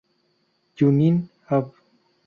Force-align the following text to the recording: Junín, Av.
Junín, 0.75 1.29
Av. 1.47 1.69